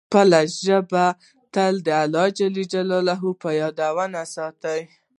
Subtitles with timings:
[0.07, 1.05] خپله ژبه
[1.53, 4.75] تل د الله جل جلاله په یاد لنده ساته.